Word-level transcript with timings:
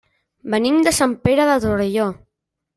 Venim 0.53 0.79
de 0.87 0.95
Sant 1.01 1.15
Pere 1.29 1.47
de 1.53 1.61
Torelló. 1.69 2.11